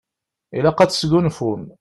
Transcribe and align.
Ilaq 0.57 0.79
ad 0.79 0.89
tesgunfum. 0.91 1.63